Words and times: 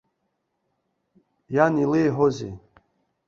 Иан 1.55 1.73
илеиҳәоузеи? 1.83 2.53